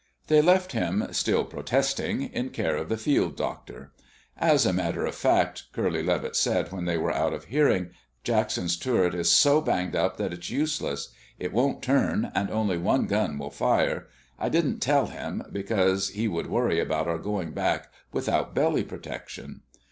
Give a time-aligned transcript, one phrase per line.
[0.29, 3.91] They left him, still protesting, in care of the field doctor.
[4.35, 7.91] "As a matter of fact," Curly Levitt said when they were out of hearing,
[8.23, 11.09] "Jackson's turret is so banged up that it's useless.
[11.37, 14.07] It won't turn, and only one gun will fire.
[14.39, 19.61] I didn't tell him, because he would worry about our going back without belly protection."